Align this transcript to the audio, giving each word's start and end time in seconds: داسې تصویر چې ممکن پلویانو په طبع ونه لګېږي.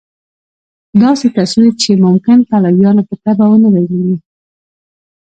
داسې 1.01 1.27
تصویر 1.37 1.73
چې 1.83 1.91
ممکن 2.05 2.37
پلویانو 2.49 3.03
په 3.09 3.15
طبع 3.23 3.47
ونه 3.49 3.69
لګېږي. 3.75 4.17